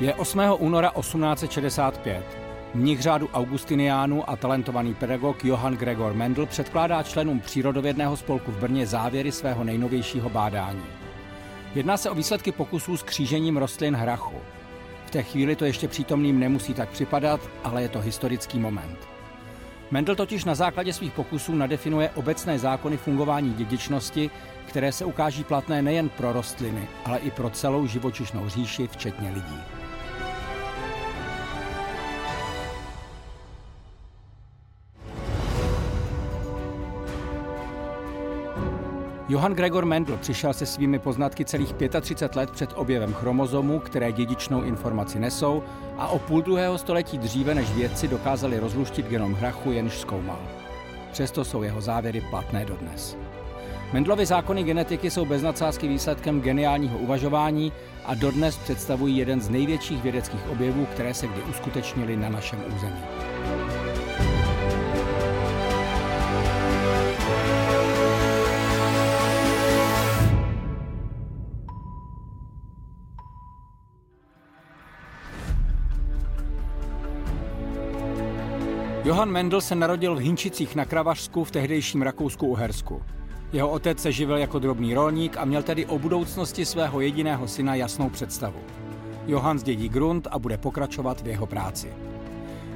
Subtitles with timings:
[0.00, 0.40] Je 8.
[0.58, 2.24] února 1865.
[2.74, 8.86] Mnich řádu Augustiniánů a talentovaný pedagog Johann Gregor Mendel předkládá členům přírodovědného spolku v Brně
[8.86, 10.84] závěry svého nejnovějšího bádání.
[11.74, 14.36] Jedná se o výsledky pokusů s křížením rostlin hrachu.
[15.06, 18.98] V té chvíli to ještě přítomným nemusí tak připadat, ale je to historický moment.
[19.90, 24.30] Mendel totiž na základě svých pokusů nadefinuje obecné zákony fungování dědičnosti,
[24.66, 29.60] které se ukáží platné nejen pro rostliny, ale i pro celou živočišnou říši, včetně lidí.
[39.28, 44.62] Johann Gregor Mendel přišel se svými poznatky celých 35 let před objevem chromozomů, které dědičnou
[44.62, 45.62] informaci nesou,
[45.98, 50.38] a o půl druhého století dříve, než vědci dokázali rozluštit genom hrachu, jenž zkoumal.
[51.12, 53.16] Přesto jsou jeho závěry platné dodnes.
[53.92, 57.72] Mendlovy zákony genetiky jsou bez nadsázky výsledkem geniálního uvažování
[58.04, 63.37] a dodnes představují jeden z největších vědeckých objevů, které se kdy uskutečnily na našem území.
[79.08, 83.02] Johann Mendel se narodil v Hinčicích na Kravařsku v tehdejším Rakousku-Uhersku.
[83.52, 87.74] Jeho otec se živil jako drobný rolník a měl tedy o budoucnosti svého jediného syna
[87.74, 88.58] jasnou představu.
[89.26, 91.92] Johann zdědí grunt a bude pokračovat v jeho práci.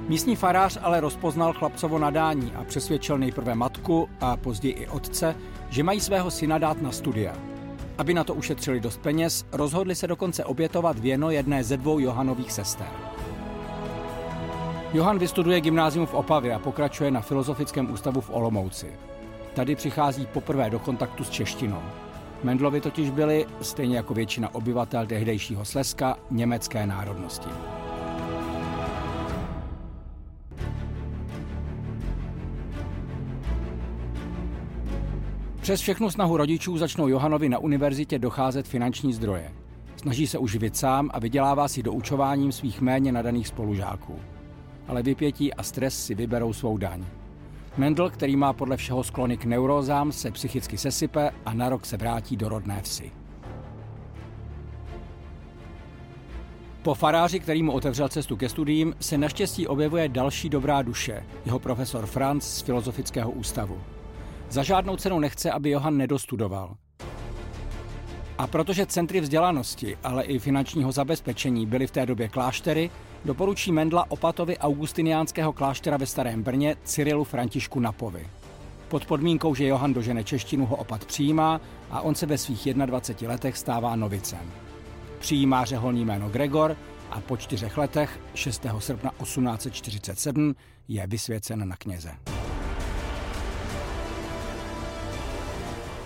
[0.08, 5.36] Místní farář ale rozpoznal chlapcovo nadání a přesvědčil nejprve matku a později i otce,
[5.70, 7.36] že mají svého syna dát na studia.
[7.98, 12.52] Aby na to ušetřili dost peněz, rozhodli se dokonce obětovat věno jedné ze dvou Johanových
[12.52, 12.88] sester.
[14.94, 18.86] Johan vystuduje gymnázium v Opavě a pokračuje na Filozofickém ústavu v Olomouci.
[19.54, 21.82] Tady přichází poprvé do kontaktu s češtinou.
[22.42, 27.48] Mendlovi totiž byli, stejně jako většina obyvatel tehdejšího Slezska, německé národnosti.
[35.60, 39.52] Přes všechnu snahu rodičů začnou Johanovi na univerzitě docházet finanční zdroje.
[39.96, 44.20] Snaží se uživit sám a vydělává si doučováním svých méně nadaných spolužáků
[44.88, 47.04] ale vypětí a stres si vyberou svou daň.
[47.76, 51.96] Mendel, který má podle všeho sklony k neurózám, se psychicky sesype a na rok se
[51.96, 53.12] vrátí do rodné vsi.
[56.82, 61.58] Po faráři, který mu otevřel cestu ke studiím, se naštěstí objevuje další dobrá duše, jeho
[61.58, 63.80] profesor Franz z Filozofického ústavu.
[64.50, 66.76] Za žádnou cenu nechce, aby Johan nedostudoval.
[68.42, 72.90] A protože centry vzdělanosti, ale i finančního zabezpečení byly v té době kláštery,
[73.24, 78.26] doporučí Mendla opatovi augustiniánského kláštera ve Starém Brně Cyrilu Františku Napovi.
[78.88, 81.60] Pod podmínkou, že Johan dožene češtinu, ho opat přijímá
[81.90, 84.52] a on se ve svých 21 letech stává novicem.
[85.18, 86.76] Přijímá řeholní jméno Gregor
[87.10, 88.66] a po čtyřech letech, 6.
[88.78, 90.54] srpna 1847,
[90.88, 92.10] je vysvěcen na kněze.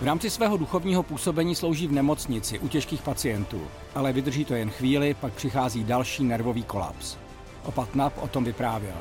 [0.01, 3.61] V rámci svého duchovního působení slouží v nemocnici u těžkých pacientů,
[3.95, 7.17] ale vydrží to jen chvíli, pak přichází další nervový kolaps.
[7.63, 8.95] Opat Nap o tom vyprávěl.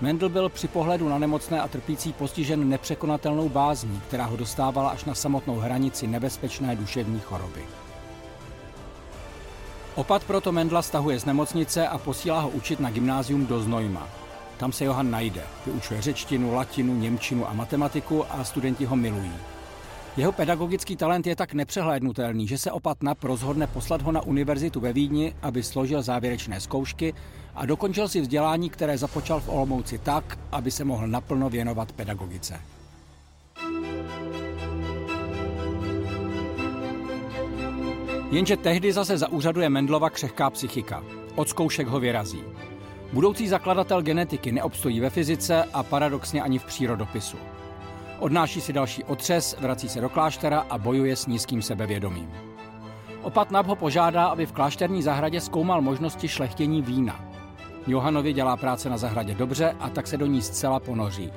[0.00, 5.04] Mendel byl při pohledu na nemocné a trpící postižen nepřekonatelnou bázní, která ho dostávala až
[5.04, 7.62] na samotnou hranici nebezpečné duševní choroby.
[9.94, 14.08] Opat proto Mendla stahuje z nemocnice a posílá ho učit na gymnázium do Znojma.
[14.56, 19.32] Tam se Johan najde, vyučuje řečtinu, latinu, němčinu a matematiku a studenti ho milují.
[20.16, 24.80] Jeho pedagogický talent je tak nepřehlédnutelný, že se opat Nap rozhodne poslat ho na univerzitu
[24.80, 27.14] ve Vídni, aby složil závěrečné zkoušky
[27.54, 32.60] a dokončil si vzdělání, které započal v Olomouci tak, aby se mohl naplno věnovat pedagogice.
[38.30, 41.04] Jenže tehdy zase zaúřaduje Mendlova křehká psychika.
[41.34, 42.42] Od zkoušek ho vyrazí.
[43.12, 47.36] Budoucí zakladatel genetiky neobstojí ve fyzice a paradoxně ani v přírodopisu.
[48.22, 52.30] Odnáší si další otřes, vrací se do kláštera a bojuje s nízkým sebevědomím.
[53.22, 57.24] Opat Nab ho požádá, aby v klášterní zahradě zkoumal možnosti šlechtění vína.
[57.86, 61.32] Johanovi dělá práce na zahradě dobře a tak se do ní zcela ponoří.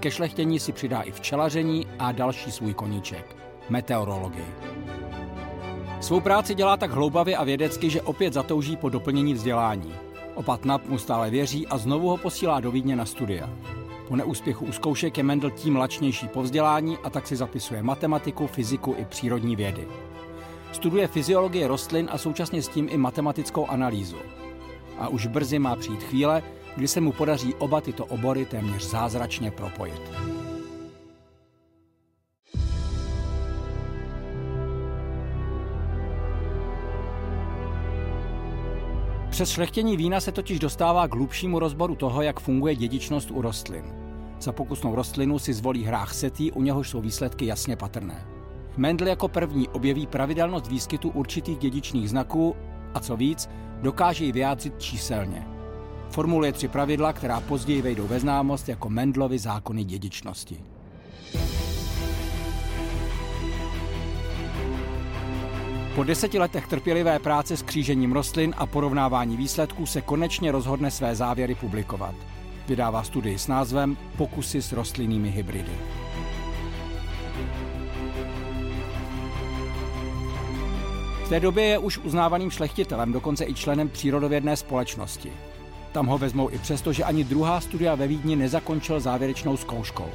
[0.00, 3.36] Ke šlechtění si přidá i včelaření a další svůj koníček–
[3.68, 4.54] meteorologii.
[6.00, 9.94] Svou práci dělá tak hloubavě a vědecky, že opět zatouží po doplnění vzdělání.
[10.34, 13.50] Opat Nap mu stále věří a znovu ho posílá do Vídně na studia.
[14.08, 18.46] Po neúspěchu u zkoušek je Mendel tím lačnější po vzdělání a tak si zapisuje matematiku,
[18.46, 19.88] fyziku i přírodní vědy.
[20.72, 24.16] Studuje fyziologii rostlin a současně s tím i matematickou analýzu.
[24.98, 26.42] A už brzy má přijít chvíle,
[26.76, 30.02] kdy se mu podaří oba tyto obory téměř zázračně propojit.
[39.36, 43.84] Přes šlechtění vína se totiž dostává k hlubšímu rozboru toho, jak funguje dědičnost u rostlin.
[44.40, 48.26] Za pokusnou rostlinu si zvolí hrách setý, u něhož jsou výsledky jasně patrné.
[48.76, 52.56] Mendel jako první objeví pravidelnost výskytu určitých dědičných znaků
[52.94, 53.48] a co víc,
[53.82, 55.46] dokáže ji vyjádřit číselně.
[56.10, 60.64] Formuluje tři pravidla, která později vejdou ve známost jako Mendlovy zákony dědičnosti.
[65.96, 71.14] Po deseti letech trpělivé práce s křížením rostlin a porovnávání výsledků se konečně rozhodne své
[71.14, 72.14] závěry publikovat.
[72.68, 75.72] Vydává studii s názvem Pokusy s rostlinnými hybridy.
[81.24, 85.32] V té době je už uznávaným šlechtitelem, dokonce i členem přírodovědné společnosti.
[85.92, 90.10] Tam ho vezmou i přesto, že ani druhá studia ve Vídni nezakončil závěrečnou zkouškou.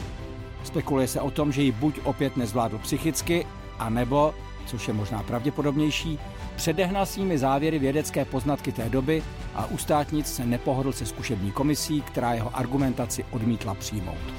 [0.63, 3.45] Spekuluje se o tom, že ji buď opět nezvládl psychicky,
[3.79, 4.33] anebo
[4.71, 6.19] což je možná pravděpodobnější,
[6.56, 9.23] předehnal svými závěry vědecké poznatky té doby
[9.56, 14.33] a u státnic se nepohodl se zkušební komisí, která jeho argumentaci odmítla přijmout.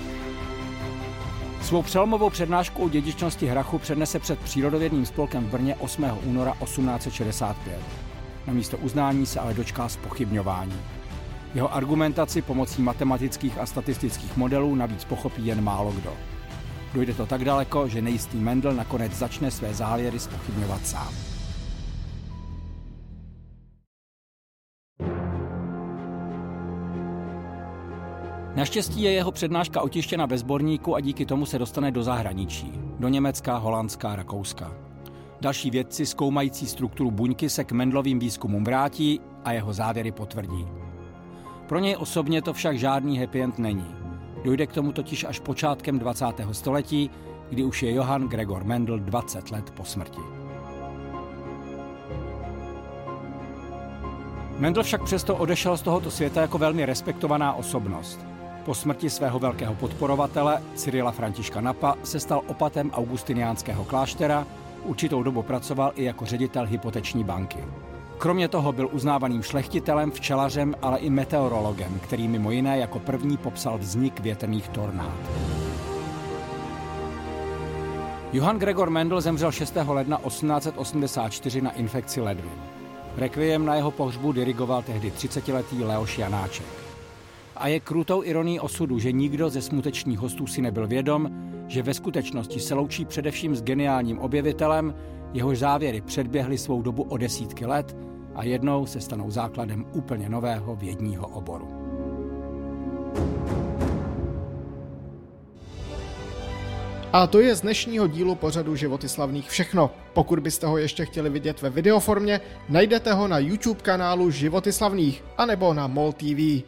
[1.62, 6.05] Svou přelomovou přednášku o dědičnosti hrachu přednese před přírodovědným spolkem v Brně 8.
[6.25, 7.81] února 1865.
[8.46, 10.81] Na místo uznání se ale dočká spochybňování.
[11.55, 16.31] Jeho argumentaci pomocí matematických a statistických modelů navíc pochopí jen málo kdo.
[16.94, 21.14] Dojde to tak daleko, že nejistý Mendel nakonec začne své závěry spochybňovat sám.
[28.56, 32.72] Naštěstí je jeho přednáška otištěna ve sborníku a díky tomu se dostane do zahraničí.
[32.99, 34.72] Do Německa, Holandska, Rakouska.
[35.40, 40.66] Další vědci zkoumající strukturu buňky se k Mendlovým výzkumům vrátí a jeho závěry potvrdí.
[41.68, 44.01] Pro něj osobně to však žádný happy end není.
[44.44, 46.26] Dojde k tomu totiž až počátkem 20.
[46.52, 47.11] století,
[47.50, 50.20] kdy už je Johann Gregor Mendel 20 let po smrti.
[54.58, 58.20] Mendel však přesto odešel z tohoto světa jako velmi respektovaná osobnost.
[58.64, 64.46] Po smrti svého velkého podporovatele Cyrila Františka Napa se stal opatem augustiniánského kláštera,
[64.84, 67.58] určitou dobu pracoval i jako ředitel hypoteční banky.
[68.23, 73.79] Kromě toho byl uznávaným šlechtitelem, včelařem, ale i meteorologem, který mimo jiné jako první popsal
[73.79, 75.19] vznik větrných tornád.
[78.33, 79.76] Johann Gregor Mendel zemřel 6.
[79.87, 82.62] ledna 1884 na infekci ledvin.
[83.17, 86.67] Requiem na jeho pohřbu dirigoval tehdy 30-letý Leoš Janáček.
[87.57, 91.95] A je krutou ironií osudu, že nikdo ze smutečních hostů si nebyl vědom, že ve
[91.95, 94.95] skutečnosti se loučí především s geniálním objevitelem,
[95.33, 97.97] jehož závěry předběhly svou dobu o desítky let
[98.35, 101.69] a jednou se stanou základem úplně nového vědního oboru.
[107.12, 109.91] A to je z dnešního dílu pořadu Životy slavných všechno.
[110.12, 115.25] Pokud byste ho ještě chtěli vidět ve videoformě, najdete ho na YouTube kanálu Životy slavných
[115.38, 116.64] anebo na MOL TV.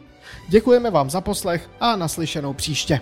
[0.49, 3.01] Děkujeme vám za poslech a naslyšenou příště.